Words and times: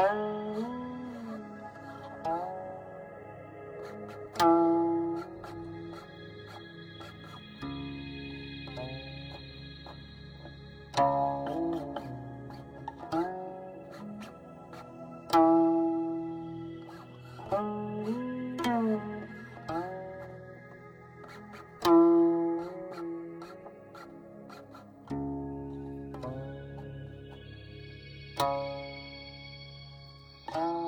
Oh. 0.00 0.06
Um. 0.06 0.29
Thank 30.52 30.79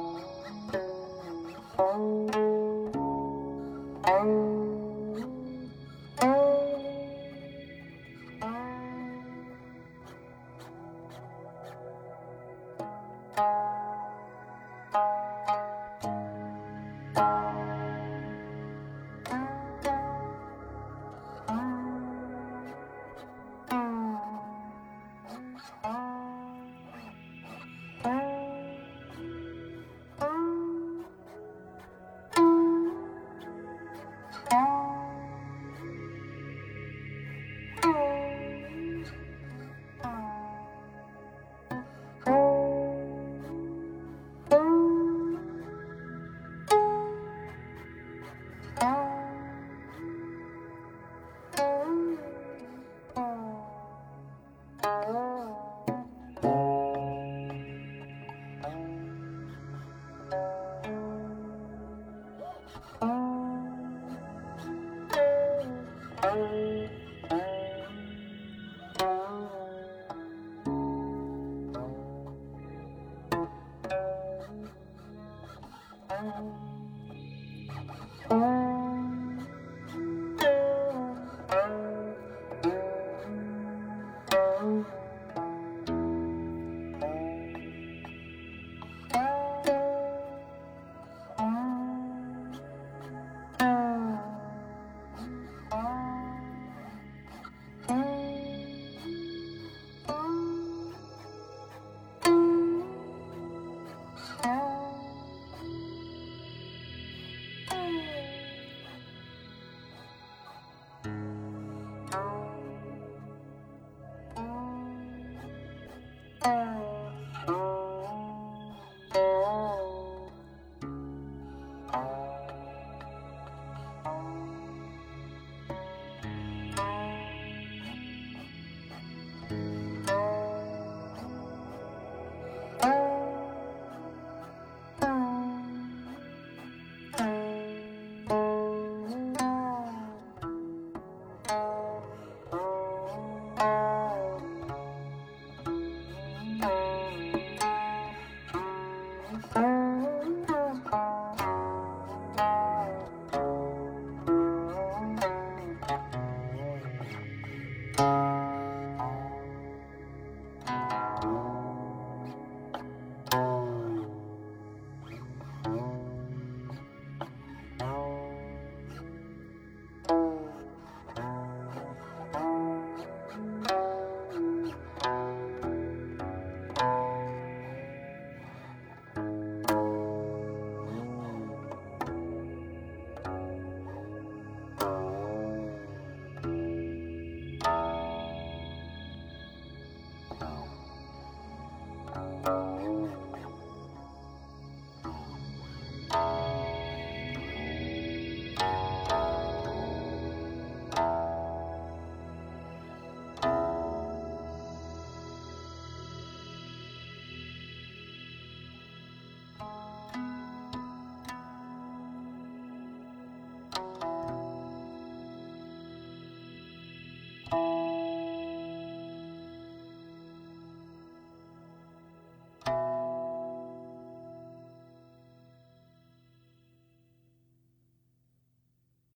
Música 51.58 52.01